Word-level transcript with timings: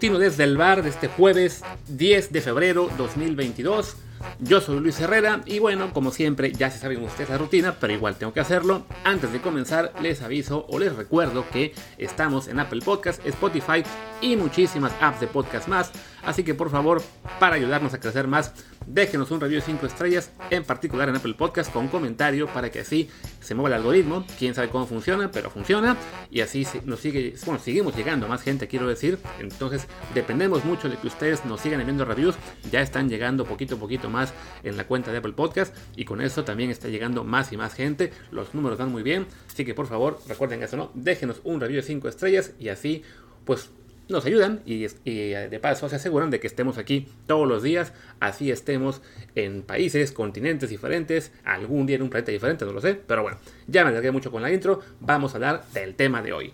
matutino 0.00 0.18
desde 0.18 0.44
el 0.44 0.56
bar 0.56 0.82
de 0.82 0.88
este 0.88 1.08
jueves 1.08 1.62
10 1.88 2.32
de 2.32 2.40
febrero 2.40 2.88
2022. 2.96 3.96
Yo 4.38 4.60
soy 4.60 4.80
Luis 4.80 5.00
Herrera 5.00 5.40
y 5.46 5.58
bueno, 5.58 5.92
como 5.92 6.10
siempre, 6.10 6.52
ya 6.52 6.70
se 6.70 6.78
saben 6.78 7.02
ustedes 7.02 7.30
la 7.30 7.38
rutina, 7.38 7.76
pero 7.78 7.92
igual 7.92 8.16
tengo 8.16 8.32
que 8.32 8.40
hacerlo. 8.40 8.86
Antes 9.04 9.32
de 9.32 9.40
comenzar, 9.40 9.92
les 10.00 10.22
aviso 10.22 10.66
o 10.68 10.78
les 10.78 10.94
recuerdo 10.94 11.44
que 11.50 11.74
estamos 11.98 12.48
en 12.48 12.60
Apple 12.60 12.80
Podcast, 12.84 13.24
Spotify 13.26 13.82
y 14.20 14.36
muchísimas 14.36 14.92
apps 15.00 15.20
de 15.20 15.26
podcast 15.26 15.68
más. 15.68 15.92
Así 16.22 16.44
que 16.44 16.54
por 16.54 16.70
favor, 16.70 17.02
para 17.38 17.56
ayudarnos 17.56 17.94
a 17.94 18.00
crecer 18.00 18.28
más, 18.28 18.52
déjenos 18.86 19.30
un 19.30 19.40
review 19.40 19.60
de 19.60 19.66
5 19.66 19.86
estrellas, 19.86 20.30
en 20.50 20.64
particular 20.64 21.08
en 21.08 21.16
Apple 21.16 21.34
Podcast, 21.34 21.72
con 21.72 21.88
comentario 21.88 22.46
para 22.48 22.70
que 22.70 22.80
así 22.80 23.08
se 23.40 23.54
mueva 23.54 23.68
el 23.68 23.74
algoritmo. 23.74 24.26
Quién 24.38 24.54
sabe 24.54 24.68
cómo 24.68 24.86
funciona, 24.86 25.30
pero 25.30 25.50
funciona. 25.50 25.96
Y 26.30 26.42
así 26.42 26.66
nos 26.84 27.00
sigue, 27.00 27.34
bueno, 27.46 27.60
seguimos 27.60 27.96
llegando 27.96 28.26
a 28.26 28.28
más 28.28 28.42
gente, 28.42 28.68
quiero 28.68 28.86
decir. 28.86 29.18
Entonces, 29.38 29.86
dependemos 30.14 30.64
mucho 30.64 30.88
de 30.90 30.96
que 30.96 31.06
ustedes 31.06 31.44
nos 31.46 31.60
sigan 31.60 31.80
enviando 31.80 32.04
reviews. 32.04 32.36
Ya 32.70 32.82
están 32.82 33.08
llegando 33.08 33.46
poquito 33.46 33.76
a 33.76 33.78
poquito 33.78 34.09
más 34.10 34.34
en 34.62 34.76
la 34.76 34.86
cuenta 34.86 35.12
de 35.12 35.18
Apple 35.18 35.32
Podcast. 35.32 35.74
Y 35.96 36.04
con 36.04 36.20
eso 36.20 36.44
también 36.44 36.70
está 36.70 36.88
llegando 36.88 37.24
más 37.24 37.52
y 37.52 37.56
más 37.56 37.74
gente. 37.74 38.12
Los 38.30 38.54
números 38.54 38.78
dan 38.78 38.90
muy 38.90 39.02
bien. 39.02 39.26
Así 39.48 39.64
que 39.64 39.74
por 39.74 39.86
favor, 39.86 40.20
recuerden 40.28 40.62
eso, 40.62 40.76
¿no? 40.76 40.90
Déjenos 40.94 41.40
un 41.44 41.60
review 41.60 41.76
de 41.76 41.86
5 41.86 42.08
estrellas 42.08 42.52
y 42.58 42.68
así, 42.68 43.02
pues 43.44 43.70
nos 44.10 44.26
ayudan 44.26 44.60
y, 44.66 44.86
de 44.86 45.58
paso 45.62 45.88
se 45.88 45.96
aseguran 45.96 46.30
de 46.30 46.40
que 46.40 46.46
estemos 46.46 46.78
aquí 46.78 47.08
todos 47.26 47.48
los 47.48 47.62
días, 47.62 47.92
así 48.18 48.50
estemos 48.50 49.00
en 49.34 49.62
países, 49.62 50.12
continentes 50.12 50.68
diferentes, 50.68 51.32
algún 51.44 51.86
día 51.86 51.96
en 51.96 52.02
un 52.02 52.10
planeta 52.10 52.32
diferente, 52.32 52.64
no 52.64 52.72
lo 52.72 52.80
sé, 52.80 52.94
pero 52.94 53.22
bueno, 53.22 53.38
ya 53.66 53.84
me 53.84 53.90
alargué 53.90 54.10
mucho 54.10 54.30
con 54.30 54.42
la 54.42 54.52
intro, 54.52 54.80
vamos 55.00 55.32
a 55.32 55.36
hablar 55.36 55.64
del 55.72 55.94
tema 55.94 56.22
de 56.22 56.32
hoy. 56.32 56.52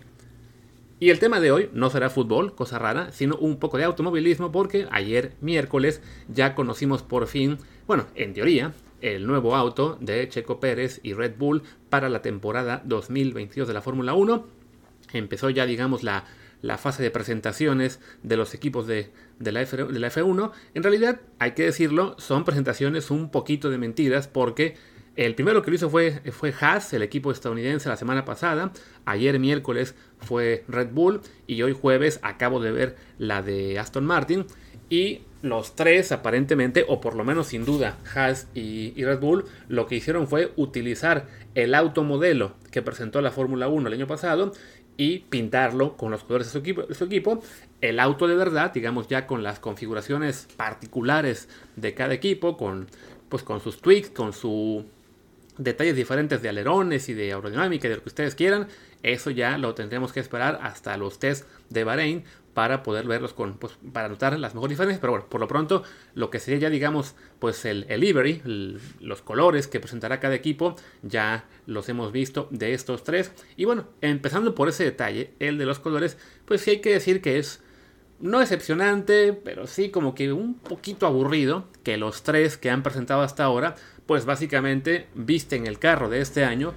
Y 0.99 1.11
el 1.11 1.19
tema 1.19 1.39
de 1.39 1.51
hoy 1.51 1.69
no 1.73 1.89
será 1.89 2.09
fútbol, 2.09 2.55
cosa 2.55 2.79
rara, 2.79 3.11
sino 3.11 3.35
un 3.37 3.57
poco 3.57 3.77
de 3.77 3.83
automovilismo 3.83 4.51
porque 4.51 4.87
ayer 4.91 5.33
miércoles 5.41 6.01
ya 6.27 6.55
conocimos 6.55 7.03
por 7.03 7.27
fin, 7.27 7.59
bueno, 7.85 8.07
en 8.15 8.33
teoría, 8.33 8.73
el 9.01 9.27
nuevo 9.27 9.55
auto 9.55 9.97
de 10.01 10.27
Checo 10.27 10.59
Pérez 10.59 10.99
y 11.03 11.13
Red 11.13 11.35
Bull 11.37 11.61
para 11.89 12.09
la 12.09 12.23
temporada 12.23 12.81
2022 12.85 13.67
de 13.67 13.73
la 13.75 13.81
Fórmula 13.81 14.15
1. 14.15 14.45
Empezó 15.13 15.51
ya, 15.51 15.67
digamos, 15.67 16.03
la 16.03 16.25
la 16.61 16.77
fase 16.77 17.03
de 17.03 17.11
presentaciones 17.11 17.99
de 18.23 18.37
los 18.37 18.53
equipos 18.53 18.87
de, 18.87 19.11
la, 19.39 19.61
F, 19.61 19.77
de 19.77 19.99
la 19.99 20.09
F1, 20.09 20.51
en 20.73 20.83
realidad, 20.83 21.21
hay 21.39 21.51
que 21.51 21.63
decirlo, 21.63 22.15
son 22.17 22.45
presentaciones 22.45 23.11
un 23.11 23.29
poquito 23.29 23.69
de 23.69 23.77
mentiras 23.77 24.27
porque 24.27 24.75
el 25.17 25.33
primero 25.33 25.63
que 25.63 25.71
lo 25.71 25.75
hizo 25.75 25.89
fue, 25.89 26.21
fue 26.31 26.53
Haas, 26.59 26.93
el 26.93 27.01
equipo 27.01 27.31
estadounidense, 27.31 27.89
la 27.89 27.97
semana 27.97 28.23
pasada. 28.23 28.71
Ayer 29.05 29.39
miércoles 29.39 29.95
fue 30.19 30.63
Red 30.67 30.91
Bull 30.91 31.21
y 31.47 31.61
hoy 31.63 31.73
jueves 31.73 32.19
acabo 32.21 32.59
de 32.59 32.71
ver 32.71 32.95
la 33.17 33.41
de 33.41 33.79
Aston 33.79 34.05
Martin. 34.05 34.45
Y 34.91 35.21
los 35.41 35.75
tres 35.75 36.11
aparentemente, 36.11 36.85
o 36.87 37.01
por 37.01 37.15
lo 37.15 37.23
menos 37.23 37.47
sin 37.47 37.65
duda, 37.65 37.97
Haas 38.13 38.47
y, 38.53 38.93
Red 39.03 39.19
Bull, 39.19 39.45
lo 39.67 39.87
que 39.87 39.95
hicieron 39.95 40.27
fue 40.27 40.53
utilizar 40.55 41.25
el 41.55 41.73
automodelo 41.73 42.53
que 42.71 42.83
presentó 42.83 43.19
la 43.19 43.31
Fórmula 43.31 43.67
1 43.67 43.87
el 43.87 43.93
año 43.95 44.07
pasado 44.07 44.53
y 44.97 45.19
pintarlo 45.19 45.97
con 45.97 46.11
los 46.11 46.23
colores 46.25 46.47
de 46.47 46.53
su, 46.53 46.59
equipo, 46.59 46.93
su 46.93 47.05
equipo. 47.05 47.41
El 47.81 47.99
auto 47.99 48.27
de 48.27 48.35
verdad, 48.35 48.71
digamos 48.71 49.07
ya 49.07 49.25
con 49.25 49.41
las 49.41 49.59
configuraciones 49.59 50.47
particulares 50.57 51.49
de 51.75 51.95
cada 51.95 52.13
equipo, 52.13 52.55
con, 52.55 52.87
pues 53.29 53.41
con 53.41 53.61
sus 53.61 53.81
tweaks, 53.81 54.11
con 54.11 54.31
sus 54.31 54.85
detalles 55.57 55.95
diferentes 55.95 56.41
de 56.41 56.49
alerones 56.49 57.09
y 57.09 57.13
de 57.13 57.33
aerodinámica 57.33 57.87
y 57.87 57.89
de 57.89 57.95
lo 57.97 58.03
que 58.03 58.09
ustedes 58.09 58.35
quieran, 58.35 58.67
eso 59.03 59.29
ya 59.29 59.57
lo 59.57 59.75
tendremos 59.75 60.13
que 60.13 60.19
esperar 60.19 60.59
hasta 60.61 60.97
los 60.97 61.19
test 61.19 61.47
de 61.69 61.83
Bahrein 61.83 62.23
para 62.53 62.81
poder 62.81 63.05
verlos 63.05 63.33
con, 63.33 63.59
pues, 63.59 63.73
para 63.93 64.09
notar 64.09 64.39
las 64.39 64.55
mejores 64.55 64.71
diferencias. 64.71 64.99
Pero 64.99 65.13
bueno, 65.13 65.27
por 65.29 65.39
lo 65.39 65.47
pronto, 65.47 65.83
lo 66.15 66.31
que 66.31 66.39
sería 66.39 66.61
ya, 66.61 66.69
digamos, 66.71 67.13
pues 67.37 67.65
el, 67.65 67.85
el 67.87 68.81
los 68.99 69.21
colores 69.21 69.67
que 69.67 69.79
presentará 69.79 70.19
cada 70.19 70.33
equipo, 70.33 70.75
ya 71.03 71.45
los 71.67 71.87
hemos 71.87 72.11
visto 72.11 72.47
de 72.49 72.73
estos 72.73 73.03
tres. 73.03 73.31
Y 73.57 73.65
bueno, 73.65 73.85
empezando 74.01 74.55
por 74.55 74.69
ese 74.69 74.85
detalle, 74.85 75.35
el 75.37 75.59
de 75.59 75.67
los 75.67 75.77
colores, 75.77 76.17
pues 76.45 76.61
sí 76.61 76.71
hay 76.71 76.81
que 76.81 76.93
decir 76.93 77.21
que 77.21 77.37
es 77.37 77.61
no 78.19 78.41
excepcionante, 78.41 79.33
pero 79.33 79.67
sí 79.67 79.89
como 79.89 80.15
que 80.15 80.31
un 80.33 80.55
poquito 80.55 81.05
aburrido 81.05 81.67
que 81.83 81.97
los 81.97 82.23
tres 82.23 82.57
que 82.57 82.69
han 82.69 82.83
presentado 82.83 83.21
hasta 83.21 83.43
ahora, 83.43 83.75
pues 84.05 84.25
básicamente 84.25 85.07
visten 85.15 85.67
el 85.67 85.79
carro 85.79 86.09
de 86.09 86.21
este 86.21 86.43
año 86.43 86.73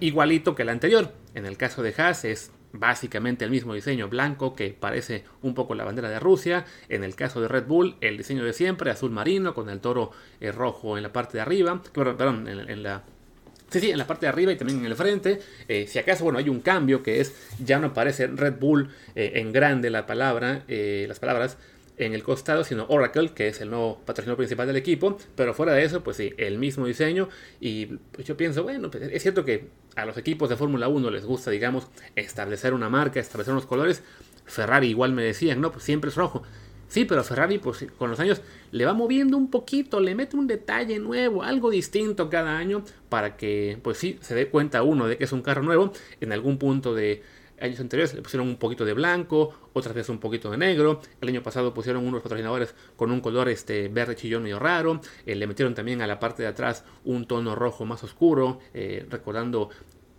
igualito 0.00 0.54
que 0.54 0.62
el 0.62 0.68
anterior. 0.68 1.12
En 1.34 1.46
el 1.46 1.56
caso 1.56 1.82
de 1.82 1.94
Haas 1.96 2.24
es 2.24 2.52
básicamente 2.72 3.44
el 3.44 3.50
mismo 3.50 3.72
diseño 3.72 4.08
blanco 4.08 4.54
que 4.54 4.70
parece 4.70 5.24
un 5.42 5.54
poco 5.54 5.74
la 5.74 5.84
bandera 5.84 6.10
de 6.10 6.20
Rusia. 6.20 6.64
En 6.88 7.04
el 7.04 7.14
caso 7.14 7.40
de 7.40 7.48
Red 7.48 7.66
Bull, 7.66 7.96
el 8.00 8.16
diseño 8.16 8.44
de 8.44 8.52
siempre, 8.52 8.90
azul 8.90 9.10
marino, 9.10 9.54
con 9.54 9.70
el 9.70 9.80
toro 9.80 10.10
eh, 10.40 10.52
rojo 10.52 10.96
en 10.96 11.04
la 11.04 11.12
parte 11.12 11.38
de 11.38 11.42
arriba, 11.42 11.82
perdón, 11.92 12.48
en, 12.48 12.82
la... 12.82 13.04
Sí, 13.74 13.80
sí, 13.80 13.90
en 13.90 13.98
la 13.98 14.06
parte 14.06 14.26
de 14.26 14.30
arriba 14.30 14.52
y 14.52 14.56
también 14.56 14.78
en 14.78 14.86
el 14.86 14.94
frente. 14.94 15.40
Eh, 15.66 15.88
si 15.88 15.98
acaso, 15.98 16.22
bueno, 16.22 16.38
hay 16.38 16.48
un 16.48 16.60
cambio 16.60 17.02
que 17.02 17.20
es, 17.20 17.34
ya 17.58 17.80
no 17.80 17.88
aparece 17.88 18.28
Red 18.28 18.60
Bull 18.60 18.88
eh, 19.16 19.32
en 19.34 19.52
grande 19.52 19.90
la 19.90 20.06
palabra, 20.06 20.62
las 20.68 21.18
palabras, 21.18 21.58
en 21.96 22.14
el 22.14 22.22
costado, 22.22 22.62
sino 22.62 22.86
Oracle, 22.88 23.30
que 23.34 23.48
es 23.48 23.60
el 23.60 23.70
nuevo 23.70 24.00
patrocinador 24.04 24.36
principal 24.36 24.68
del 24.68 24.76
equipo. 24.76 25.18
Pero 25.34 25.54
fuera 25.54 25.72
de 25.72 25.82
eso, 25.82 26.04
pues 26.04 26.18
sí, 26.18 26.34
el 26.36 26.56
mismo 26.56 26.86
diseño. 26.86 27.28
Y 27.58 27.86
pues 28.12 28.28
yo 28.28 28.36
pienso, 28.36 28.62
bueno, 28.62 28.92
pues 28.92 29.10
es 29.10 29.20
cierto 29.20 29.44
que 29.44 29.70
a 29.96 30.06
los 30.06 30.16
equipos 30.18 30.48
de 30.48 30.54
Fórmula 30.54 30.86
1 30.86 31.10
les 31.10 31.24
gusta, 31.24 31.50
digamos, 31.50 31.88
establecer 32.14 32.74
una 32.74 32.88
marca, 32.88 33.18
establecer 33.18 33.54
unos 33.54 33.66
colores. 33.66 34.04
Ferrari 34.44 34.86
igual 34.86 35.14
me 35.14 35.24
decían, 35.24 35.60
no, 35.60 35.72
pues 35.72 35.82
siempre 35.82 36.10
es 36.10 36.14
rojo. 36.14 36.44
Sí, 36.94 37.04
pero 37.04 37.24
Ferrari, 37.24 37.58
pues 37.58 37.84
con 37.98 38.08
los 38.08 38.20
años 38.20 38.40
le 38.70 38.86
va 38.86 38.94
moviendo 38.94 39.36
un 39.36 39.50
poquito, 39.50 39.98
le 39.98 40.14
mete 40.14 40.36
un 40.36 40.46
detalle 40.46 41.00
nuevo, 41.00 41.42
algo 41.42 41.68
distinto 41.68 42.30
cada 42.30 42.56
año, 42.56 42.84
para 43.08 43.36
que, 43.36 43.80
pues 43.82 43.98
sí, 43.98 44.16
se 44.20 44.36
dé 44.36 44.48
cuenta 44.48 44.84
uno 44.84 45.08
de 45.08 45.18
que 45.18 45.24
es 45.24 45.32
un 45.32 45.42
carro 45.42 45.64
nuevo 45.64 45.90
en 46.20 46.32
algún 46.32 46.56
punto 46.56 46.94
de 46.94 47.24
años 47.60 47.80
anteriores 47.80 48.14
le 48.14 48.22
pusieron 48.22 48.46
un 48.46 48.58
poquito 48.58 48.84
de 48.84 48.92
blanco, 48.92 49.52
otras 49.72 49.92
veces 49.92 50.10
un 50.10 50.20
poquito 50.20 50.52
de 50.52 50.56
negro. 50.56 51.00
El 51.20 51.30
año 51.30 51.42
pasado 51.42 51.74
pusieron 51.74 52.06
unos 52.06 52.22
patrocinadores 52.22 52.76
con 52.94 53.10
un 53.10 53.20
color 53.20 53.48
este, 53.48 53.88
verde 53.88 54.14
chillón 54.14 54.44
medio 54.44 54.60
raro. 54.60 55.00
Eh, 55.26 55.34
le 55.34 55.48
metieron 55.48 55.74
también 55.74 56.00
a 56.00 56.06
la 56.06 56.20
parte 56.20 56.44
de 56.44 56.48
atrás 56.48 56.84
un 57.04 57.26
tono 57.26 57.56
rojo 57.56 57.84
más 57.84 58.04
oscuro, 58.04 58.60
eh, 58.72 59.04
recordando 59.10 59.70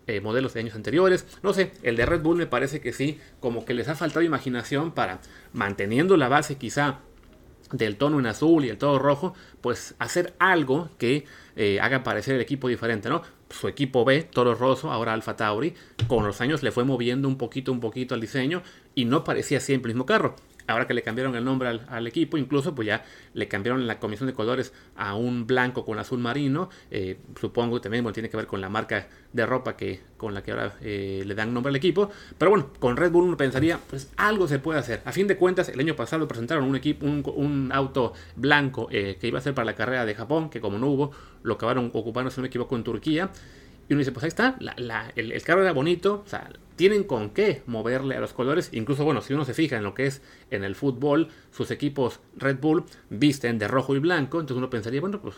eh, 0.08 0.22
modelos 0.22 0.54
de 0.54 0.62
años 0.62 0.76
anteriores. 0.76 1.26
No 1.44 1.54
sé, 1.54 1.72
el 1.84 1.96
de 1.96 2.06
Red 2.06 2.22
Bull 2.22 2.38
me 2.38 2.48
parece 2.48 2.82
que 2.82 2.94
sí, 2.94 3.20
como 3.40 3.66
que 3.66 3.74
les 3.74 3.88
ha 3.88 3.96
faltado 3.96 4.22
imaginación 4.22 4.92
para, 4.92 5.20
manteniendo 5.54 6.18
la 6.18 6.28
base 6.28 6.56
quizá 6.56 7.00
del 7.72 7.98
tono 7.98 8.20
en 8.20 8.28
azul 8.28 8.64
y 8.64 8.70
el 8.70 8.78
tono 8.78 9.00
rojo, 9.00 9.34
pues 9.62 9.96
hacer 9.98 10.34
algo 10.40 10.90
que 11.00 11.26
haga 11.82 12.04
parecer 12.04 12.36
el 12.36 12.42
equipo 12.42 12.68
diferente, 12.68 13.10
¿no? 13.10 13.24
Su 13.50 13.68
equipo 13.68 14.06
B, 14.06 14.24
Toro 14.24 14.56
Rosso, 14.56 14.92
ahora 14.92 15.14
Alfa 15.14 15.36
Tauri, 15.36 15.74
con 16.08 16.26
los 16.26 16.42
años 16.42 16.64
le 16.64 16.72
fue 16.72 16.84
moviendo 16.84 17.28
un 17.28 17.38
poquito, 17.38 17.72
un 17.72 17.80
poquito 17.80 18.16
al 18.16 18.22
diseño 18.22 18.64
y 18.96 19.06
no 19.06 19.24
parecía 19.24 19.60
siempre 19.60 19.92
el 19.92 19.96
mismo 19.96 20.06
carro. 20.06 20.36
Ahora 20.68 20.88
que 20.88 20.96
le 20.96 21.04
cambiaron 21.04 21.36
el 21.36 21.46
nombre 21.46 21.80
al, 21.88 22.08
equipo, 22.08 22.38
incluso 22.38 22.74
pues 22.74 22.88
ya 22.88 23.06
le 23.34 23.48
cambiaron 23.48 23.86
la 23.86 24.00
comisión 24.00 24.26
de 24.28 24.34
colores 24.34 24.74
a 24.96 25.14
un 25.14 25.46
blanco 25.46 25.86
con 25.86 26.00
azul 26.00 26.18
marino. 26.18 26.70
Eh, 26.90 27.20
supongo 27.40 27.76
que 27.76 27.84
también 27.84 28.06
tiene 28.14 28.30
que 28.30 28.38
ver 28.38 28.48
con 28.48 28.62
la 28.62 28.70
marca 28.70 29.08
de 29.32 29.46
ropa 29.46 29.78
que, 29.78 30.02
con 30.18 30.34
la 30.34 30.42
que 30.42 30.52
ahora 30.52 30.74
eh, 30.82 31.24
le 31.24 31.36
dan 31.36 31.54
nombre 31.54 31.70
al 31.70 31.76
equipo. 31.76 32.10
Pero 32.40 32.50
bueno, 32.50 32.72
con 32.80 32.98
Red 32.98 33.12
Bull 33.12 33.26
uno 33.26 33.38
pensaría, 33.38 33.80
pues 33.90 34.12
algo 34.18 34.48
se 34.48 34.58
puede 34.58 34.80
hacer. 34.80 35.04
A 35.06 35.12
fin 35.12 35.28
de 35.28 35.38
cuentas, 35.38 35.70
el 35.70 35.80
año 35.80 35.96
pasado 35.96 36.28
presentaron 36.28 36.64
un, 36.64 36.76
equipo, 36.76 37.06
un, 37.06 37.70
auto 37.72 38.14
blanco 38.36 38.88
eh, 38.92 39.18
que 39.20 39.28
iba 39.28 39.38
a 39.38 39.42
ser 39.44 39.54
para 39.54 39.66
la 39.66 39.76
carrera 39.76 40.06
de 40.06 40.16
Japón, 40.16 40.50
que 40.50 40.62
como 40.62 40.80
no 40.80 40.88
hubo, 40.88 41.12
lo 41.44 41.56
acabaron 41.56 41.92
ocupando, 41.94 42.32
si 42.32 42.38
no 42.38 42.44
me 42.44 42.48
equivoco, 42.48 42.76
en 42.76 42.84
Turquía. 42.84 43.30
Y 43.88 43.94
uno 43.94 44.00
dice, 44.00 44.12
pues 44.12 44.24
ahí 44.24 44.30
está, 44.30 44.58
el, 45.16 45.44
carro 45.44 45.62
era 45.62 45.72
bonito, 45.72 46.24
o 46.26 46.30
sea, 46.30 46.50
tienen 46.76 47.04
con 47.04 47.30
qué 47.30 47.62
moverle 47.68 48.16
a 48.16 48.20
los 48.20 48.34
colores. 48.34 48.70
Incluso, 48.72 49.06
bueno, 49.06 49.22
si 49.22 49.34
uno 49.34 49.46
se 49.46 49.54
fija 49.54 49.78
en 49.78 49.84
lo 49.84 49.94
que 49.94 50.08
es 50.08 50.22
en 50.50 50.64
el 50.64 50.76
fútbol, 50.76 51.30
sus 51.52 51.70
equipos 51.70 52.20
Red 52.36 52.60
Bull 52.60 52.86
visten 53.10 53.60
de 53.60 53.68
rojo 53.68 53.96
y 53.96 54.00
blanco, 54.00 54.40
entonces 54.40 54.58
uno 54.58 54.72
pensaría, 54.72 55.02
bueno, 55.02 55.22
pues 55.22 55.36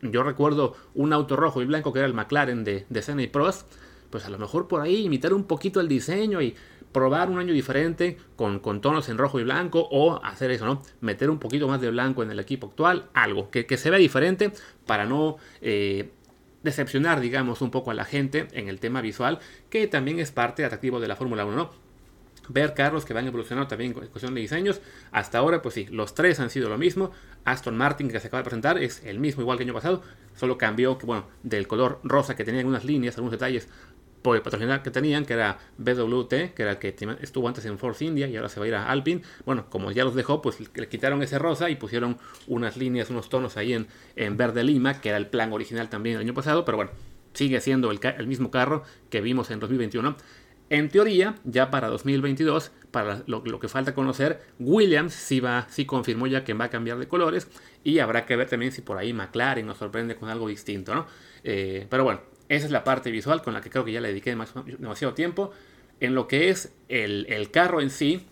yo 0.00 0.22
recuerdo 0.22 0.76
un 0.94 1.12
auto 1.12 1.36
rojo 1.36 1.60
y 1.60 1.64
blanco 1.64 1.92
que 1.92 1.98
era 1.98 2.06
el 2.06 2.14
McLaren 2.14 2.62
de, 2.62 2.86
de 2.88 3.02
Senna 3.02 3.22
y 3.22 3.26
Prost, 3.26 3.66
pues 4.10 4.24
a 4.24 4.30
lo 4.30 4.38
mejor 4.38 4.68
por 4.68 4.80
ahí 4.80 5.04
imitar 5.04 5.34
un 5.34 5.44
poquito 5.44 5.80
el 5.80 5.88
diseño 5.88 6.40
y 6.40 6.54
probar 6.92 7.28
un 7.28 7.38
año 7.38 7.52
diferente 7.52 8.16
con, 8.36 8.60
con, 8.60 8.80
tonos 8.80 9.08
en 9.08 9.18
rojo 9.18 9.38
y 9.40 9.44
blanco 9.44 9.86
o 9.90 10.24
hacer 10.24 10.50
eso, 10.50 10.64
¿no? 10.64 10.82
Meter 11.00 11.28
un 11.28 11.38
poquito 11.38 11.68
más 11.68 11.80
de 11.80 11.90
blanco 11.90 12.22
en 12.22 12.30
el 12.30 12.38
equipo 12.40 12.68
actual, 12.68 13.10
algo 13.12 13.50
que, 13.50 13.66
que 13.66 13.76
se 13.76 13.90
vea 13.90 13.98
diferente 13.98 14.52
para 14.86 15.04
no 15.04 15.36
eh, 15.60 16.10
decepcionar, 16.66 17.20
digamos, 17.20 17.62
un 17.62 17.70
poco 17.70 17.90
a 17.90 17.94
la 17.94 18.04
gente 18.04 18.48
en 18.52 18.68
el 18.68 18.78
tema 18.78 19.00
visual, 19.00 19.38
que 19.70 19.86
también 19.86 20.18
es 20.18 20.30
parte 20.30 20.66
atractivo 20.66 21.00
de 21.00 21.08
la 21.08 21.16
Fórmula 21.16 21.46
1, 21.46 21.56
¿no? 21.56 21.70
Ver 22.48 22.74
carros 22.74 23.04
que 23.04 23.14
van 23.14 23.26
evolucionando 23.26 23.66
también 23.66 23.92
en 23.92 24.08
cuestión 24.08 24.34
de 24.34 24.40
diseños. 24.40 24.80
Hasta 25.10 25.38
ahora, 25.38 25.62
pues 25.62 25.74
sí, 25.74 25.86
los 25.90 26.14
tres 26.14 26.38
han 26.38 26.50
sido 26.50 26.68
lo 26.68 26.78
mismo. 26.78 27.10
Aston 27.44 27.76
Martin, 27.76 28.08
que 28.08 28.20
se 28.20 28.28
acaba 28.28 28.42
de 28.42 28.44
presentar, 28.44 28.78
es 28.78 29.02
el 29.04 29.18
mismo 29.18 29.42
igual 29.42 29.56
que 29.56 29.64
el 29.64 29.70
año 29.70 29.74
pasado. 29.74 30.02
Solo 30.36 30.58
cambió 30.58 30.96
bueno, 30.96 31.26
del 31.42 31.66
color 31.66 32.00
rosa 32.04 32.36
que 32.36 32.44
tenía 32.44 32.60
algunas 32.60 32.84
líneas, 32.84 33.16
algunos 33.16 33.32
detalles, 33.32 33.68
por 34.26 34.34
el 34.34 34.42
patrocinador 34.42 34.82
que 34.82 34.90
tenían, 34.90 35.24
que 35.24 35.34
era 35.34 35.56
BWT, 35.78 36.52
que 36.52 36.62
era 36.62 36.72
el 36.72 36.78
que 36.78 36.96
estuvo 37.20 37.46
antes 37.46 37.64
en 37.64 37.78
Force 37.78 38.04
India 38.04 38.26
y 38.26 38.34
ahora 38.34 38.48
se 38.48 38.58
va 38.58 38.66
a 38.66 38.68
ir 38.68 38.74
a 38.74 38.90
Alpine. 38.90 39.22
Bueno, 39.44 39.66
como 39.70 39.92
ya 39.92 40.02
los 40.02 40.16
dejó, 40.16 40.42
pues 40.42 40.58
le 40.58 40.88
quitaron 40.88 41.22
ese 41.22 41.38
rosa 41.38 41.70
y 41.70 41.76
pusieron 41.76 42.18
unas 42.48 42.76
líneas, 42.76 43.08
unos 43.08 43.28
tonos 43.28 43.56
ahí 43.56 43.72
en, 43.72 43.86
en 44.16 44.36
verde 44.36 44.64
lima, 44.64 45.00
que 45.00 45.10
era 45.10 45.18
el 45.18 45.28
plan 45.28 45.52
original 45.52 45.88
también 45.88 46.16
el 46.16 46.22
año 46.22 46.34
pasado, 46.34 46.64
pero 46.64 46.76
bueno, 46.76 46.90
sigue 47.34 47.60
siendo 47.60 47.92
el, 47.92 48.00
el 48.02 48.26
mismo 48.26 48.50
carro 48.50 48.82
que 49.10 49.20
vimos 49.20 49.52
en 49.52 49.60
2021. 49.60 50.16
En 50.70 50.88
teoría, 50.88 51.36
ya 51.44 51.70
para 51.70 51.86
2022, 51.86 52.72
para 52.90 53.22
lo, 53.28 53.60
que 53.60 53.68
falta 53.68 53.94
conocer, 53.94 54.42
Williams 54.58 55.14
sí, 55.14 55.38
va, 55.38 55.68
sí 55.70 55.86
confirmó 55.86 56.26
ya 56.26 56.42
que 56.42 56.52
va 56.52 56.64
a 56.64 56.70
cambiar 56.70 56.98
de 56.98 57.06
colores 57.06 57.46
y 57.84 58.00
habrá 58.00 58.26
que 58.26 58.34
ver 58.34 58.48
también 58.48 58.72
si 58.72 58.82
por 58.82 58.98
ahí 58.98 59.12
McLaren 59.12 59.64
nos 59.64 59.78
sorprende 59.78 60.16
con 60.16 60.28
algo 60.30 60.48
distinto, 60.48 60.96
¿no? 60.96 61.06
Eh, 61.44 61.86
pero 61.88 62.02
bueno, 62.02 62.22
esa 62.48 62.66
es 62.66 62.72
la 62.72 62.84
parte 62.84 63.10
visual 63.10 63.42
con 63.42 63.54
la 63.54 63.60
que 63.60 63.70
creo 63.70 63.84
que 63.84 63.92
ya 63.92 64.00
le 64.00 64.08
dediqué 64.08 64.30
demasiado 64.30 65.14
tiempo. 65.14 65.52
En 66.00 66.14
lo 66.14 66.28
que 66.28 66.50
es 66.50 66.72
el, 66.88 67.50
carro 67.50 67.80
en 67.80 67.90
sí, 67.90 68.26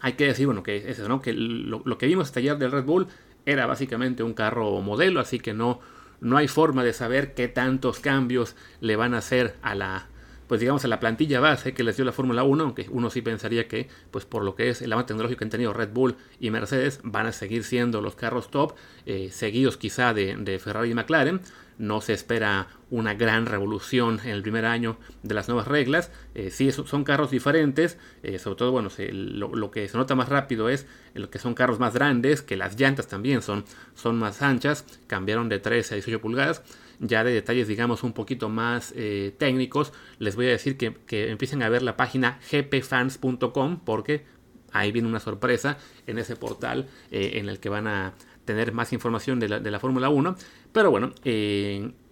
hay 0.00 0.12
que 0.14 0.26
decir, 0.26 0.46
bueno, 0.46 0.62
que, 0.62 0.90
eso, 0.90 1.08
¿no? 1.08 1.20
que 1.20 1.32
lo, 1.32 1.98
que 1.98 2.06
vimos 2.06 2.28
este 2.28 2.40
ayer 2.40 2.56
del 2.58 2.70
Red 2.70 2.84
Bull 2.84 3.08
era 3.46 3.66
básicamente 3.66 4.22
un 4.22 4.34
carro 4.34 4.80
modelo, 4.80 5.20
así 5.20 5.40
que 5.40 5.54
no, 5.54 5.80
no 6.20 6.36
hay 6.36 6.48
forma 6.48 6.84
de 6.84 6.92
saber 6.92 7.34
qué 7.34 7.48
tantos 7.48 7.98
cambios 7.98 8.54
le 8.80 8.96
van 8.96 9.14
a 9.14 9.18
hacer 9.18 9.56
a 9.62 9.74
la, 9.74 10.08
pues 10.52 10.60
digamos, 10.60 10.84
a 10.84 10.88
la 10.88 11.00
plantilla 11.00 11.40
base 11.40 11.72
que 11.72 11.82
les 11.82 11.96
dio 11.96 12.04
la 12.04 12.12
Fórmula 12.12 12.42
1, 12.42 12.62
aunque 12.62 12.86
uno 12.90 13.08
sí 13.08 13.22
pensaría 13.22 13.68
que, 13.68 13.88
pues 14.10 14.26
por 14.26 14.44
lo 14.44 14.54
que 14.54 14.68
es 14.68 14.82
el 14.82 14.92
avance 14.92 15.08
tecnológico 15.08 15.38
que 15.38 15.44
han 15.44 15.50
tenido 15.50 15.72
Red 15.72 15.94
Bull 15.94 16.14
y 16.40 16.50
Mercedes, 16.50 17.00
van 17.04 17.24
a 17.24 17.32
seguir 17.32 17.64
siendo 17.64 18.02
los 18.02 18.16
carros 18.16 18.50
top, 18.50 18.74
eh, 19.06 19.30
seguidos 19.32 19.78
quizá 19.78 20.12
de, 20.12 20.60
Ferrari 20.62 20.90
y 20.90 20.94
McLaren, 20.94 21.40
no 21.78 22.02
se 22.02 22.12
espera 22.12 22.66
una 22.90 23.14
gran 23.14 23.46
revolución 23.46 24.20
en 24.24 24.28
el 24.32 24.42
primer 24.42 24.66
año 24.66 24.98
de 25.22 25.32
las 25.32 25.48
nuevas 25.48 25.66
reglas. 25.66 26.10
Eh, 26.34 26.50
sí, 26.50 26.70
son 26.70 27.02
carros 27.02 27.30
diferentes, 27.30 27.96
eh, 28.22 28.38
sobre 28.38 28.56
todo, 28.56 28.72
bueno, 28.72 28.90
lo, 29.10 29.70
que 29.70 29.88
se 29.88 29.96
nota 29.96 30.14
más 30.14 30.28
rápido 30.28 30.68
es 30.68 30.86
lo 31.14 31.30
que 31.30 31.38
son 31.38 31.54
carros 31.54 31.78
más 31.78 31.94
grandes, 31.94 32.42
que 32.42 32.58
las 32.58 32.78
llantas 32.78 33.08
también 33.08 33.40
son, 33.40 33.64
son 33.94 34.18
más 34.18 34.42
anchas, 34.42 34.84
cambiaron 35.06 35.48
de 35.48 35.60
13 35.60 35.94
a 35.94 35.96
18 35.96 36.20
pulgadas. 36.20 36.62
Ya 37.02 37.24
de 37.24 37.32
detalles, 37.32 37.68
digamos, 37.68 38.02
un 38.02 38.14
poquito 38.14 38.48
más 38.48 38.94
eh, 38.96 39.34
técnicos, 39.36 39.92
les 40.18 40.36
voy 40.36 40.46
a 40.46 40.50
decir 40.50 40.78
que, 40.78 40.94
empiecen 41.30 41.62
a 41.62 41.68
ver 41.68 41.82
la 41.82 41.96
página 41.96 42.38
gpfans.com 42.50 43.80
porque 43.84 44.24
ahí 44.72 44.92
viene 44.92 45.08
una 45.08 45.20
sorpresa 45.20 45.76
en 46.06 46.18
ese 46.18 46.36
portal 46.36 46.88
en 47.10 47.48
el 47.48 47.60
que 47.60 47.68
van 47.68 47.86
a 47.86 48.14
tener 48.44 48.72
más 48.72 48.92
información 48.92 49.38
de 49.38 49.48
la, 49.48 49.60
de 49.60 49.70
la 49.70 49.78
Fórmula 49.80 50.08
1. 50.08 50.36
Pero 50.72 50.90
bueno, 50.90 51.12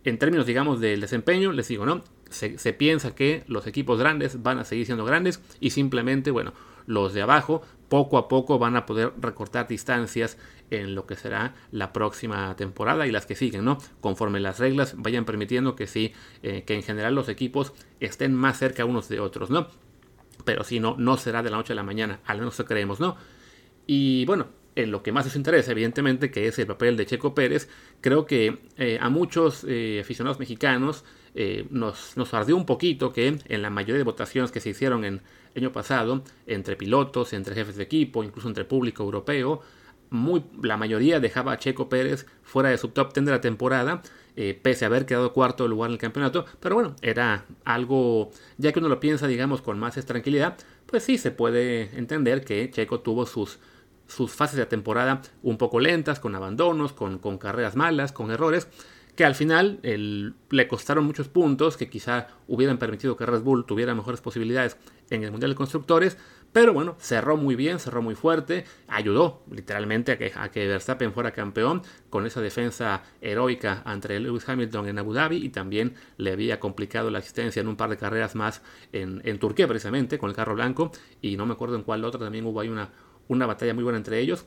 en 0.05 0.19
términos, 0.19 0.47
digamos, 0.47 0.81
del 0.81 1.01
desempeño, 1.01 1.53
les 1.53 1.69
digo, 1.69 1.85
¿no? 1.85 2.03
Se, 2.31 2.73
piensa 2.73 3.15
que 3.15 3.43
los 3.49 3.67
equipos 3.67 3.99
grandes 3.99 4.43
van 4.43 4.59
a 4.59 4.65
seguir 4.65 4.87
siendo 4.87 5.05
grandes 5.05 5.43
y 5.59 5.71
simplemente, 5.71 6.31
bueno, 6.31 6.53
los 6.87 7.15
de 7.15 7.23
abajo 7.23 7.63
poco 7.89 8.19
a 8.19 8.29
poco 8.29 8.59
van 8.59 8.77
a 8.77 8.87
poder 8.87 9.13
recortar 9.21 9.67
distancias 9.67 10.39
en 10.71 10.95
lo 10.95 11.07
que 11.07 11.17
será 11.17 11.55
la 11.73 11.93
próxima 11.93 12.55
temporada 12.57 13.07
y 13.07 13.11
las 13.11 13.27
que 13.27 13.35
siguen, 13.35 13.65
¿no? 13.65 13.79
Conforme 14.01 14.39
las 14.39 14.61
reglas 14.61 14.95
vayan 14.97 15.25
permitiendo 15.25 15.75
que 15.75 15.89
sí, 15.89 16.13
eh, 16.43 16.63
que 16.65 16.75
en 16.75 16.85
general 16.85 17.15
los 17.15 17.29
equipos 17.29 17.73
estén 17.99 18.33
más 18.35 18.59
cerca 18.59 18.85
unos 18.85 19.09
de 19.09 19.19
otros, 19.19 19.51
¿no? 19.51 19.67
Pero 20.45 20.63
si 20.63 20.79
no, 20.79 20.95
no 20.99 21.17
será 21.17 21.43
de 21.43 21.51
la 21.51 21.57
noche 21.57 21.73
a 21.73 21.77
la 21.77 21.83
mañana, 21.83 22.21
al 22.25 22.39
menos 22.39 22.55
eso 22.55 22.65
creemos, 22.65 23.01
¿no? 23.01 23.17
Y 23.87 24.25
bueno, 24.25 24.47
en 24.77 24.91
lo 24.91 25.03
que 25.03 25.13
más 25.13 25.25
nos 25.25 25.37
interesa, 25.37 25.73
evidentemente, 25.73 26.31
que 26.31 26.47
es 26.47 26.59
el 26.59 26.67
papel 26.67 26.97
de 26.97 27.07
Checo 27.07 27.35
Pérez, 27.35 27.69
creo 28.01 28.27
que 28.27 28.59
eh, 28.77 28.99
a 29.01 29.09
muchos 29.09 29.65
eh, 29.69 29.99
aficionados 30.01 30.39
mexicanos 30.39 31.05
eh, 31.35 31.67
nos, 31.71 32.17
nos, 32.17 32.35
ardió 32.35 32.57
un 32.57 32.67
poquito 32.67 33.13
que 33.13 33.39
en 33.45 33.63
la 33.63 33.71
mayoría 33.71 33.99
de 33.99 34.05
votaciones 34.05 34.51
que 34.51 34.61
se 34.61 34.71
hicieron 34.71 35.05
en 35.05 35.23
el 35.55 35.63
año 35.65 35.73
pasado, 35.73 36.23
entre 36.47 36.77
pilotos, 36.77 37.33
entre 37.33 37.55
jefes 37.55 37.77
de 37.77 37.85
equipo, 37.85 38.25
incluso 38.25 38.49
entre 38.49 38.65
público 38.65 39.03
europeo, 39.03 39.61
muy, 40.11 40.45
la 40.63 40.77
mayoría 40.77 41.21
dejaba 41.21 41.53
a 41.53 41.59
Checo 41.59 41.89
Pérez 41.89 42.27
fuera 42.43 42.71
de 42.71 42.79
su 42.79 42.89
top 42.89 43.15
10 43.15 43.27
de 43.27 43.33
la 43.33 43.41
temporada, 43.41 44.03
pese 44.63 44.87
a 44.87 44.89
haber 44.89 45.05
quedado 45.05 45.35
cuarto 45.35 45.69
lugar 45.69 45.91
en 45.91 45.93
el 45.93 45.99
campeonato. 45.99 46.47
Pero 46.61 46.75
bueno, 46.75 46.97
era 47.03 47.45
algo, 47.65 48.31
ya 48.57 48.73
que 48.73 48.79
uno 48.79 48.89
lo 48.89 48.99
piensa, 48.99 49.27
digamos, 49.27 49.61
con 49.61 49.79
más 49.79 49.95
tranquilidad, 50.07 50.57
pues 50.87 51.05
sí 51.05 51.19
se 51.19 51.31
puede 51.31 51.97
entender 51.97 52.45
que 52.45 52.71
Checo 52.71 53.01
tuvo 53.01 53.27
sus 53.27 53.61
sus 54.11 54.33
fases 54.33 54.57
de 54.57 54.67
temporada 54.67 55.23
un 55.43 55.57
poco 55.57 55.81
lentas, 55.81 56.21
con 56.21 56.35
abandonos, 56.35 56.93
con, 56.93 57.19
carreras 57.39 57.77
malas, 57.77 58.13
con 58.13 58.31
errores, 58.31 58.69
que 59.17 59.25
al 59.25 59.35
final 59.35 59.81
le 59.83 60.69
costaron 60.69 61.05
muchos 61.05 61.29
puntos, 61.29 61.77
que 61.77 61.89
quizá 61.89 62.29
hubieran 62.49 62.79
permitido 62.79 63.17
que 63.17 63.27
Red 63.27 63.43
Bull 63.43 63.67
tuviera 63.67 63.95
mejores 63.95 64.21
posibilidades 64.21 64.77
en 65.11 65.25
el 65.25 65.31
Mundial 65.31 65.51
de 65.51 65.57
Constructores, 65.57 66.17
pero 66.53 66.73
bueno, 66.73 66.97
cerró 66.99 67.37
muy 67.37 67.55
bien, 67.55 67.79
cerró 67.79 68.03
muy 68.03 68.17
fuerte, 68.17 68.65
ayudó 68.89 69.43
literalmente 69.51 70.13
a 70.13 70.19
que, 70.19 70.33
a 70.35 70.51
que 70.51 70.67
Verstappen 70.67 71.13
fuera 71.13 71.31
campeón 71.31 71.83
con 72.09 72.27
esa 72.27 72.41
defensa 72.41 73.05
heroica 73.21 73.83
ante 73.85 74.19
Lewis 74.19 74.49
Hamilton 74.49 74.89
en 74.89 74.99
Abu 74.99 75.13
Dhabi 75.13 75.37
y 75.37 75.51
también 75.51 75.95
le 76.17 76.33
había 76.33 76.59
complicado 76.59 77.09
la 77.11 77.19
asistencia 77.21 77.61
en 77.61 77.69
un 77.69 77.77
par 77.77 77.91
de 77.91 77.99
carreras 77.99 78.35
más 78.35 78.63
en, 78.93 79.23
en 79.25 79.39
Turquía 79.39 79.69
precisamente 79.69 80.19
con 80.19 80.31
el 80.31 80.35
carro 80.35 80.57
blanco 80.57 80.91
y 81.23 81.37
no 81.37 81.47
me 81.47 81.53
acuerdo 81.53 81.77
en 81.77 81.85
cuál 81.85 82.05
otra 82.05 82.19
también 82.19 82.45
hubo 82.47 82.59
ahí 82.59 82.69
una, 82.69 82.91
una 83.31 83.47
batalla 83.47 83.75
muy 83.75 83.85
buena 83.85 83.97
entre 83.97 84.19
ellos. 84.19 84.45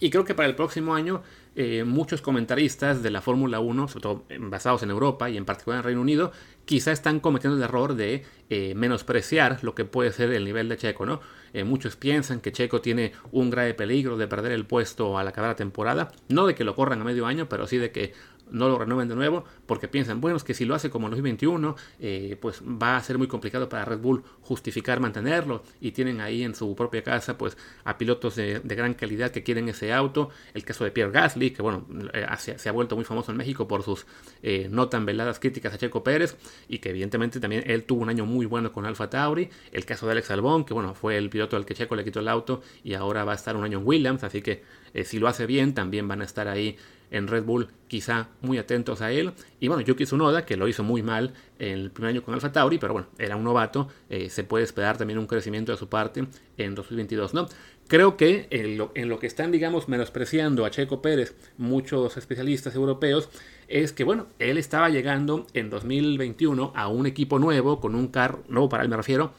Y 0.00 0.10
creo 0.10 0.24
que 0.24 0.34
para 0.34 0.48
el 0.48 0.54
próximo 0.54 0.94
año 0.94 1.22
eh, 1.56 1.82
muchos 1.84 2.20
comentaristas 2.20 3.02
de 3.02 3.10
la 3.10 3.20
Fórmula 3.20 3.58
1, 3.58 3.88
sobre 3.88 4.02
todo 4.02 4.24
basados 4.38 4.82
en 4.82 4.90
Europa 4.90 5.28
y 5.30 5.36
en 5.36 5.44
particular 5.44 5.78
en 5.78 5.84
Reino 5.84 6.00
Unido, 6.00 6.30
quizá 6.66 6.92
están 6.92 7.18
cometiendo 7.18 7.56
el 7.56 7.62
error 7.64 7.94
de 7.94 8.24
eh, 8.50 8.74
menospreciar 8.76 9.58
lo 9.62 9.74
que 9.74 9.84
puede 9.84 10.12
ser 10.12 10.30
el 10.30 10.44
nivel 10.44 10.68
de 10.68 10.76
Checo, 10.76 11.06
¿no? 11.06 11.20
Eh, 11.54 11.64
muchos 11.64 11.96
piensan 11.96 12.40
que 12.40 12.52
Checo 12.52 12.80
tiene 12.80 13.12
un 13.32 13.50
grave 13.50 13.74
peligro 13.74 14.18
de 14.18 14.28
perder 14.28 14.52
el 14.52 14.66
puesto 14.66 15.18
al 15.18 15.26
acabar 15.26 15.50
la 15.52 15.56
temporada, 15.56 16.12
no 16.28 16.46
de 16.46 16.54
que 16.54 16.64
lo 16.64 16.74
corran 16.74 17.00
a 17.00 17.04
medio 17.04 17.26
año, 17.26 17.48
pero 17.48 17.66
sí 17.66 17.78
de 17.78 17.90
que 17.90 18.12
no 18.50 18.68
lo 18.68 18.78
renueven 18.78 19.08
de 19.08 19.14
nuevo 19.14 19.44
porque 19.66 19.88
piensan, 19.88 20.20
bueno, 20.20 20.36
es 20.36 20.44
que 20.44 20.54
si 20.54 20.64
lo 20.64 20.74
hace 20.74 20.90
como 20.90 21.06
en 21.06 21.12
2021, 21.12 21.76
eh, 22.00 22.36
pues 22.40 22.62
va 22.62 22.96
a 22.96 23.02
ser 23.02 23.18
muy 23.18 23.28
complicado 23.28 23.68
para 23.68 23.84
Red 23.84 23.98
Bull 23.98 24.22
justificar 24.42 25.00
mantenerlo 25.00 25.62
y 25.80 25.92
tienen 25.92 26.20
ahí 26.20 26.42
en 26.42 26.54
su 26.54 26.74
propia 26.74 27.02
casa 27.02 27.36
pues 27.36 27.56
a 27.84 27.98
pilotos 27.98 28.36
de, 28.36 28.60
gran 28.64 28.94
calidad 28.94 29.30
que 29.30 29.42
quieren 29.42 29.68
ese 29.68 29.92
auto, 29.92 30.30
el 30.54 30.64
caso 30.64 30.84
de 30.84 30.90
Pierre 30.90 31.12
Gasly, 31.12 31.50
que 31.50 31.62
bueno, 31.62 31.86
eh, 32.12 32.26
se, 32.38 32.68
ha 32.68 32.72
vuelto 32.72 32.96
muy 32.96 33.04
famoso 33.04 33.30
en 33.30 33.36
México 33.36 33.68
por 33.68 33.82
sus 33.82 34.06
eh, 34.42 34.68
no 34.70 34.88
tan 34.88 35.04
veladas 35.06 35.38
críticas 35.38 35.74
a 35.74 35.78
Checo 35.78 36.02
Pérez 36.02 36.36
y 36.68 36.78
que 36.78 36.90
evidentemente 36.90 37.40
también 37.40 37.64
él 37.66 37.84
tuvo 37.84 38.02
un 38.02 38.08
año 38.08 38.26
muy 38.26 38.46
bueno 38.46 38.72
con 38.72 38.86
Alfa 38.86 39.10
Tauri, 39.10 39.50
el 39.72 39.84
caso 39.84 40.06
de 40.06 40.12
Alex 40.12 40.30
Albon, 40.30 40.64
que 40.64 40.74
bueno, 40.74 40.94
fue 40.94 41.16
el 41.16 41.30
piloto 41.30 41.56
al 41.56 41.66
que 41.66 41.74
Checo 41.74 41.96
le 41.96 42.04
quitó 42.04 42.20
el 42.20 42.28
auto 42.28 42.62
y 42.84 42.94
ahora 42.94 43.24
va 43.24 43.32
a 43.32 43.36
estar 43.36 43.56
un 43.56 43.64
año 43.64 43.78
en 43.78 43.86
Williams, 43.86 44.24
así 44.24 44.42
que 44.42 44.62
si 45.04 45.18
lo 45.18 45.28
hace 45.28 45.46
bien 45.46 45.74
también 45.74 46.08
van 46.08 46.22
a 46.22 46.24
estar 46.24 46.48
ahí 46.48 46.76
en 47.10 47.26
Red 47.28 47.44
Bull 47.44 47.68
quizá 47.88 48.28
muy 48.42 48.58
atentos 48.58 49.00
a 49.00 49.10
él. 49.12 49.32
Y 49.60 49.68
bueno, 49.68 49.82
Yuki 49.82 50.04
Tsunoda, 50.04 50.44
que 50.44 50.56
lo 50.56 50.68
hizo 50.68 50.82
muy 50.82 51.02
mal 51.02 51.32
en 51.58 51.78
el 51.78 51.90
primer 51.90 52.10
año 52.10 52.22
con 52.22 52.34
Alfa 52.34 52.52
Tauri, 52.52 52.78
pero 52.78 52.92
bueno, 52.92 53.08
era 53.18 53.36
un 53.36 53.44
novato, 53.44 53.88
eh, 54.08 54.30
se 54.30 54.44
puede 54.44 54.64
esperar 54.64 54.96
también 54.98 55.18
un 55.18 55.26
crecimiento 55.26 55.72
de 55.72 55.78
su 55.78 55.88
parte 55.88 56.26
en 56.56 56.74
2022, 56.74 57.34
¿no? 57.34 57.48
Creo 57.88 58.18
que 58.18 58.48
en 58.50 58.76
lo, 58.76 58.92
en 58.94 59.08
lo, 59.08 59.18
que 59.18 59.26
están, 59.26 59.50
digamos, 59.50 59.88
menospreciando 59.88 60.66
a 60.66 60.70
Checo 60.70 61.00
Pérez 61.00 61.34
muchos 61.56 62.18
especialistas 62.18 62.74
europeos 62.74 63.30
es 63.66 63.94
que, 63.94 64.04
bueno, 64.04 64.26
él 64.38 64.58
estaba 64.58 64.90
llegando 64.90 65.46
en 65.54 65.70
2021 65.70 66.72
a 66.76 66.88
un 66.88 67.06
equipo 67.06 67.38
nuevo, 67.38 67.80
con 67.80 67.94
un 67.94 68.08
carro, 68.08 68.44
nuevo 68.48 68.68
para 68.68 68.82
él 68.82 68.90
me 68.90 68.96
refiero, 68.96 69.32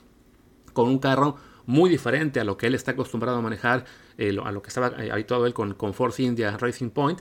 con 0.74 0.88
un 0.88 0.98
carro 0.98 1.38
muy 1.68 1.92
diferente 1.92 2.40
a 2.40 2.44
lo 2.44 2.58
que 2.58 2.66
él 2.66 2.74
está 2.74 2.92
acostumbrado 2.92 3.38
a 3.38 3.42
manejar, 3.42 3.86
eh, 4.18 4.36
a 4.44 4.52
lo 4.52 4.64
que 4.64 4.70
estaba 4.70 4.92
eh, 5.04 5.12
habituado 5.12 5.46
él 5.46 5.54
con, 5.54 5.76
con 5.76 5.94
Force 5.94 6.24
India 6.24 6.58
Racing 6.58 6.90
Point, 6.90 7.20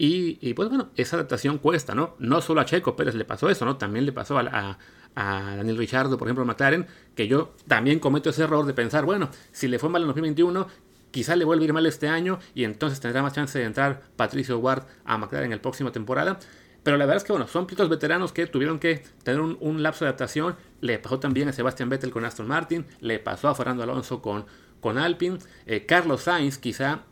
y, 0.00 0.54
pues 0.54 0.68
bueno, 0.68 0.90
esa 0.94 1.16
adaptación 1.16 1.58
cuesta, 1.58 1.92
¿no? 1.92 2.14
No 2.20 2.40
solo 2.40 2.60
a 2.60 2.64
Checo 2.64 2.94
Pérez 2.94 3.16
le 3.16 3.24
pasó 3.24 3.50
eso, 3.50 3.64
¿no? 3.64 3.76
También 3.76 4.06
le 4.06 4.12
pasó 4.12 4.38
a, 4.38 4.78
Daniel 5.16 5.76
Richardo, 5.76 6.16
por 6.16 6.28
ejemplo, 6.28 6.44
a 6.44 6.46
McLaren, 6.46 6.86
que 7.16 7.26
yo 7.26 7.52
también 7.66 7.98
cometo 7.98 8.30
ese 8.30 8.44
error 8.44 8.64
de 8.64 8.74
pensar, 8.74 9.04
bueno, 9.04 9.28
si 9.50 9.66
le 9.66 9.80
fue 9.80 9.88
mal 9.88 10.02
en 10.02 10.08
2021, 10.08 10.68
quizá 11.10 11.34
le 11.34 11.44
vuelva 11.44 11.62
a 11.62 11.64
ir 11.64 11.72
mal 11.72 11.86
este 11.86 12.06
año 12.06 12.38
y 12.54 12.62
entonces 12.62 13.00
tendrá 13.00 13.22
más 13.22 13.32
chance 13.32 13.58
de 13.58 13.64
entrar 13.64 14.02
Patricio 14.14 14.58
Ward 14.58 14.84
a 15.04 15.18
McLaren 15.18 15.50
en 15.50 15.58
la 15.58 15.62
próxima 15.62 15.90
temporada. 15.90 16.38
Pero 16.84 16.96
la 16.96 17.04
verdad 17.04 17.16
es 17.16 17.24
que, 17.24 17.32
bueno, 17.32 17.48
son 17.48 17.66
pilotos 17.66 17.88
veteranos 17.88 18.32
que 18.32 18.46
tuvieron 18.46 18.78
que 18.78 19.02
tener 19.24 19.40
un, 19.40 19.82
lapso 19.82 20.04
de 20.04 20.10
adaptación. 20.10 20.54
Le 20.80 21.00
pasó 21.00 21.18
también 21.18 21.48
a 21.48 21.52
Sebastian 21.52 21.88
Vettel 21.88 22.12
con 22.12 22.24
Aston 22.24 22.46
Martin, 22.46 22.86
le 23.00 23.18
pasó 23.18 23.48
a 23.48 23.56
Fernando 23.56 23.82
Alonso 23.82 24.22
con, 24.22 24.46
con 24.80 24.98
Alpine. 24.98 25.38
Eh, 25.66 25.84
Carlos 25.86 26.22
Sainz 26.22 26.58
quizá 26.58 27.02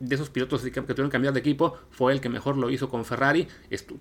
de 0.00 0.14
esos 0.14 0.30
pilotos 0.30 0.62
que, 0.62 0.70
tuvieron 0.70 1.08
que 1.08 1.12
cambiar 1.12 1.34
de 1.34 1.40
equipo, 1.40 1.78
fue 1.90 2.12
el 2.12 2.20
que 2.20 2.28
mejor 2.28 2.56
lo 2.56 2.70
hizo 2.70 2.88
con 2.88 3.04
Ferrari, 3.04 3.48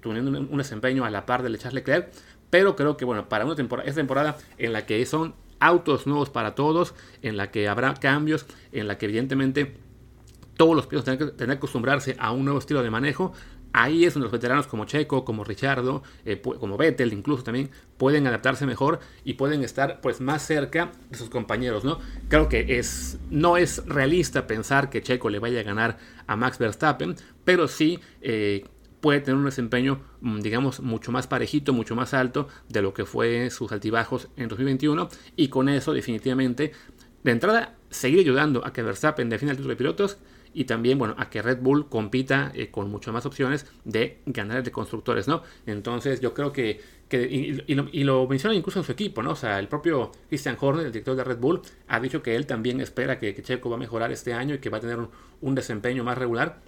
teniendo 0.01 0.31
un, 0.31 0.57
desempeño 0.57 1.05
a 1.05 1.09
la 1.09 1.25
par 1.25 1.43
de 1.43 1.57
Charles 1.57 1.73
Leclerc. 1.75 2.11
Pero 2.49 2.75
creo 2.75 2.97
que, 2.97 3.05
bueno, 3.05 3.29
para 3.29 3.45
una 3.45 3.55
temporada, 3.55 3.87
esta 3.87 3.99
temporada 3.99 4.37
en 4.57 4.73
la 4.73 4.85
que 4.85 5.03
son 5.05 5.35
autos 5.59 6.05
nuevos 6.07 6.29
para 6.29 6.55
todos, 6.55 6.93
en 7.21 7.37
la 7.37 7.51
que 7.51 7.67
habrá 7.67 7.93
cambios, 7.95 8.45
en 8.71 8.87
la 8.87 8.97
que 8.97 9.05
evidentemente 9.05 9.77
todos 10.57 10.75
los 10.75 10.85
pilotos 10.85 11.05
tendrán 11.05 11.47
que, 11.47 11.53
acostumbrarse 11.53 12.15
a 12.19 12.31
un 12.31 12.45
nuevo 12.45 12.59
estilo 12.59 12.83
de 12.83 12.89
manejo, 12.89 13.33
ahí 13.73 14.05
es 14.05 14.13
donde 14.13 14.25
los 14.25 14.31
veteranos 14.31 14.67
como 14.67 14.85
Checo, 14.85 15.25
como 15.25 15.43
Richardo, 15.43 16.03
eh, 16.25 16.41
como 16.41 16.77
Vettel 16.77 17.11
incluso 17.11 17.43
también, 17.43 17.69
pueden 17.97 18.27
adaptarse 18.27 18.65
mejor 18.65 18.99
y 19.23 19.33
pueden 19.33 19.63
estar 19.63 19.99
pues 20.01 20.21
más 20.21 20.45
cerca 20.45 20.91
de 21.09 21.17
sus 21.17 21.29
compañeros, 21.29 21.83
¿no? 21.83 21.99
Creo 22.29 22.47
que 22.47 22.77
es, 22.77 23.17
no 23.29 23.57
es 23.57 23.85
realista 23.85 24.47
pensar 24.47 24.89
que 24.89 25.01
Checo 25.01 25.29
le 25.29 25.39
vaya 25.39 25.59
a 25.59 25.63
ganar 25.63 25.97
a 26.27 26.35
Max 26.35 26.59
Verstappen, 26.59 27.15
pero 27.43 27.67
sí 27.67 27.99
eh, 28.21 28.63
puede 29.01 29.19
tener 29.19 29.35
un 29.37 29.45
desempeño, 29.45 30.01
mm, 30.21 30.39
digamos, 30.39 30.79
mucho 30.79 31.11
más 31.11 31.27
parejito, 31.27 31.73
mucho 31.73 31.95
más 31.95 32.13
alto 32.13 32.47
de 32.69 32.81
lo 32.81 32.93
que 32.93 33.05
fue 33.05 33.49
sus 33.49 33.71
altibajos 33.71 34.29
en 34.37 34.47
2021 34.47 35.09
y 35.35 35.49
con 35.49 35.67
eso 35.67 35.93
definitivamente, 35.93 36.71
de 37.23 37.31
entrada, 37.31 37.75
seguir 37.89 38.19
ayudando 38.19 38.65
a 38.65 38.71
que 38.71 38.81
Verstappen 38.81 39.29
defina 39.29 39.51
el 39.51 39.57
título 39.57 39.73
de 39.73 39.77
pilotos 39.77 40.17
y 40.53 40.65
también, 40.65 40.97
bueno, 40.97 41.15
a 41.17 41.29
que 41.29 41.41
Red 41.41 41.59
Bull 41.61 41.89
compita 41.89 42.51
eh, 42.53 42.69
con 42.69 42.89
muchas 42.89 43.13
más 43.13 43.25
opciones 43.25 43.65
de 43.83 44.19
ganar 44.25 44.63
de 44.63 44.71
constructores, 44.71 45.27
¿no? 45.27 45.43
Entonces 45.65 46.21
yo 46.21 46.33
creo 46.33 46.51
que, 46.51 46.81
y, 47.11 48.03
lo, 48.03 48.27
menciona 48.27 48.55
incluso 48.55 48.79
en 48.79 48.85
su 48.85 48.91
equipo, 48.91 49.21
¿no? 49.21 49.31
O 49.31 49.35
sea, 49.35 49.59
el 49.59 49.67
propio 49.67 50.11
Christian 50.29 50.57
Horner, 50.59 50.87
el 50.87 50.91
director 50.91 51.15
de 51.15 51.23
Red 51.23 51.37
Bull, 51.37 51.61
ha 51.87 51.99
dicho 51.99 52.21
que 52.23 52.35
él 52.35 52.45
también 52.45 52.79
espera 52.81 53.19
que, 53.19 53.41
Checo 53.41 53.69
va 53.69 53.75
a 53.75 53.79
mejorar 53.79 54.11
este 54.11 54.33
año 54.33 54.55
y 54.55 54.59
que 54.59 54.69
va 54.69 54.77
a 54.77 54.81
tener 54.81 54.99
un, 55.41 55.55
desempeño 55.55 56.03
más 56.03 56.17
regular. 56.17 56.61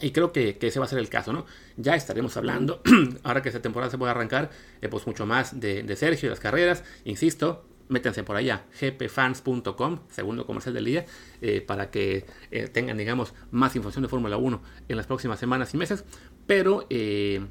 Y 0.00 0.12
creo 0.12 0.32
que, 0.32 0.56
ese 0.60 0.78
va 0.78 0.86
a 0.86 0.88
ser 0.88 1.00
el 1.00 1.08
caso, 1.08 1.32
¿no? 1.32 1.44
Ya 1.76 1.94
estaremos 1.96 2.36
hablando, 2.36 2.82
ahora 3.24 3.42
que 3.42 3.48
esta 3.48 3.60
temporada 3.60 3.90
se 3.90 3.98
puede 3.98 4.10
arrancar, 4.12 4.50
eh, 4.80 4.88
pues 4.88 5.06
mucho 5.06 5.26
más 5.26 5.58
de, 5.58 5.82
de 5.82 5.96
Sergio 5.96 6.28
y 6.28 6.30
las 6.30 6.40
carreras. 6.40 6.84
Insisto, 7.04 7.64
métanse 7.88 8.22
por 8.22 8.36
allá, 8.36 8.64
gpfans.com, 8.80 10.00
segundo 10.10 10.46
comercial 10.46 10.74
del 10.74 10.84
día, 10.84 11.06
eh, 11.40 11.60
para 11.60 11.90
que 11.90 12.26
eh, 12.50 12.68
tengan, 12.68 12.96
digamos, 12.96 13.34
más 13.50 13.74
información 13.76 14.02
de 14.02 14.08
Fórmula 14.08 14.36
1 14.36 14.62
en 14.88 14.96
las 14.96 15.06
próximas 15.06 15.38
semanas 15.38 15.74
y 15.74 15.76
meses. 15.76 16.04
Pero, 16.46 16.86
eh, 16.90 17.44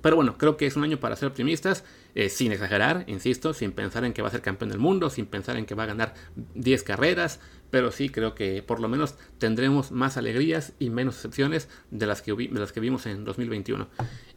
pero 0.00 0.16
bueno, 0.16 0.36
creo 0.36 0.56
que 0.56 0.66
es 0.66 0.76
un 0.76 0.84
año 0.84 0.98
para 0.98 1.16
ser 1.16 1.28
optimistas, 1.28 1.84
sin 2.28 2.52
exagerar, 2.52 3.04
insisto, 3.06 3.54
sin 3.54 3.72
pensar 3.72 4.04
en 4.04 4.12
que 4.12 4.20
va 4.20 4.28
a 4.28 4.30
ser 4.30 4.42
campeón 4.42 4.68
del 4.68 4.78
mundo, 4.78 5.08
sin 5.08 5.24
pensar 5.24 5.56
en 5.56 5.64
que 5.64 5.74
va 5.74 5.84
a 5.84 5.86
ganar 5.86 6.12
10 6.54 6.82
carreras, 6.82 7.40
pero 7.70 7.90
sí 7.90 8.10
creo 8.10 8.34
que 8.34 8.62
por 8.62 8.80
lo 8.80 8.88
menos 8.88 9.14
tendremos 9.38 9.92
más 9.92 10.18
alegrías 10.18 10.74
y 10.78 10.90
menos 10.90 11.14
excepciones 11.14 11.70
de 11.90 12.04
las 12.04 12.20
que, 12.20 12.34
de 12.34 12.60
las 12.60 12.70
que 12.70 12.80
vimos 12.80 13.06
en 13.06 13.24
2021. 13.24 13.88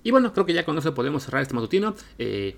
Y 0.03 0.11
bueno, 0.11 0.31
creo 0.31 0.45
que 0.45 0.53
ya 0.53 0.63
con 0.63 0.77
eso 0.77 0.93
podemos 0.93 1.23
cerrar 1.23 1.41
este 1.41 1.53
matutino. 1.53 1.95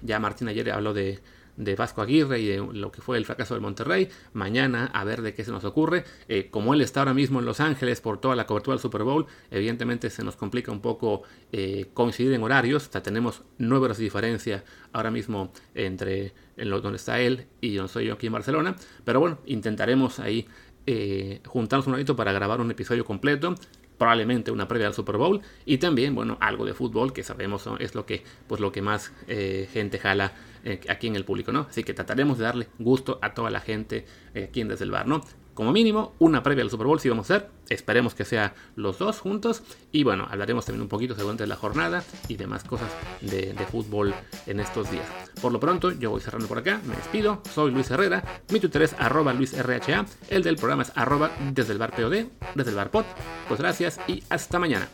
ya 0.03 0.19
Martín 0.19 0.49
ayer 0.49 0.69
habló 0.69 0.93
de 0.93 1.19
de 1.57 1.75
Vasco 1.75 2.01
Aguirre 2.01 2.39
y 2.39 2.47
de 2.47 2.57
lo 2.57 2.91
que 2.91 3.01
fue 3.01 3.17
el 3.17 3.25
fracaso 3.25 3.55
del 3.55 3.61
Monterrey. 3.61 4.07
Mañana 4.33 4.85
a 4.93 5.03
ver 5.03 5.21
de 5.21 5.33
qué 5.33 5.43
se 5.43 5.51
nos 5.51 5.65
ocurre. 5.65 6.05
Eh, 6.29 6.49
como 6.49 6.73
él 6.73 6.81
está 6.81 7.01
ahora 7.01 7.13
mismo 7.13 7.39
en 7.39 7.45
Los 7.45 7.59
Ángeles 7.59 7.99
por 7.99 8.19
toda 8.21 8.35
la 8.35 8.45
cobertura 8.45 8.75
del 8.75 8.81
Super 8.81 9.03
Bowl, 9.03 9.25
evidentemente 9.51 10.09
se 10.09 10.23
nos 10.23 10.35
complica 10.35 10.71
un 10.71 10.81
poco 10.81 11.23
eh, 11.51 11.87
coincidir 11.93 12.33
en 12.33 12.43
horarios. 12.43 12.89
O 12.93 13.01
tenemos 13.01 13.43
nueve 13.57 13.85
horas 13.85 13.97
de 13.97 14.03
diferencia 14.03 14.63
ahora 14.93 15.11
mismo 15.11 15.51
entre 15.73 16.33
en 16.55 16.69
lo, 16.69 16.79
donde 16.79 16.97
está 16.97 17.19
él 17.19 17.47
y 17.59 17.75
donde 17.75 17.87
estoy 17.87 18.05
yo 18.05 18.13
aquí 18.13 18.27
en 18.27 18.33
Barcelona. 18.33 18.75
Pero 19.03 19.19
bueno, 19.19 19.39
intentaremos 19.45 20.19
ahí 20.19 20.47
eh, 20.85 21.41
juntarnos 21.45 21.87
un 21.87 21.93
ratito 21.93 22.15
para 22.15 22.31
grabar 22.31 22.61
un 22.61 22.71
episodio 22.71 23.03
completo 23.03 23.55
probablemente 23.97 24.51
una 24.51 24.67
previa 24.67 24.85
al 24.85 24.93
Super 24.93 25.17
Bowl 25.17 25.41
y 25.65 25.79
también, 25.79 26.13
bueno, 26.13 26.37
algo 26.39 26.65
de 26.65 26.75
fútbol 26.75 27.13
que 27.13 27.23
sabemos 27.23 27.67
es 27.79 27.95
lo 27.95 28.05
que, 28.05 28.21
pues 28.47 28.61
lo 28.61 28.71
que 28.71 28.83
más 28.83 29.11
gente 29.27 29.97
jala 29.97 30.33
eh, 30.67 30.81
aquí 30.89 31.07
en 31.07 31.15
el 31.15 31.23
público, 31.23 31.53
¿no? 31.53 31.65
Así 31.69 31.81
que 31.85 31.93
trataremos 31.93 32.37
de 32.37 32.43
darle 32.43 32.67
gusto 32.77 33.19
a 33.21 33.33
toda 33.33 33.49
la 33.49 33.61
gente 33.61 34.05
eh, 34.33 34.47
aquí 34.49 34.59
en 34.59 34.67
Desde 34.67 34.83
el 34.83 34.91
Bar, 34.91 35.07
¿no? 35.07 35.23
Como 35.53 35.71
mínimo, 35.71 36.13
una 36.19 36.43
previa 36.43 36.61
al 36.61 36.69
Super 36.69 36.87
Bowl 36.87 36.99
si 36.99 37.07
vamos 37.07 37.31
a 37.31 37.35
hacer. 37.35 37.49
Esperemos 37.69 38.13
que 38.13 38.25
sea 38.25 38.53
los 38.75 38.99
dos 38.99 39.21
juntos. 39.21 39.63
Y 39.93 40.03
bueno, 40.03 40.27
hablaremos 40.29 40.65
también 40.65 40.81
un 40.81 40.89
poquito 40.89 41.15
según 41.15 41.37
la 41.39 41.55
jornada 41.55 42.03
y 42.27 42.35
demás 42.35 42.65
cosas 42.65 42.91
de, 43.21 43.55
fútbol 43.71 44.13
en 44.45 44.59
estos 44.59 44.91
días. 44.91 45.07
Por 45.41 45.53
lo 45.53 45.59
pronto, 45.59 45.91
yo 45.91 46.11
voy 46.11 46.19
cerrando 46.19 46.47
por 46.47 46.57
acá. 46.57 46.81
Me 46.85 46.95
despido. 46.95 47.41
Soy 47.55 47.71
Luis 47.71 47.89
Herrera. 47.89 48.23
Mi 48.51 48.59
Twitter 48.59 48.81
es 48.81 48.93
arroba 48.99 49.33
luisrha. 49.33 50.05
El 50.29 50.43
del 50.43 50.57
programa 50.57 50.83
es 50.83 50.91
arroba 50.95 51.31
desde 51.53 51.71
el 51.71 51.79
bar 51.79 51.95
POD, 51.95 52.25
desde 52.55 52.69
el 52.69 52.75
bar 52.75 52.91
pod. 52.91 53.05
Pues 53.47 53.59
gracias 53.59 53.99
y 54.07 54.21
hasta 54.29 54.59
mañana. 54.59 54.87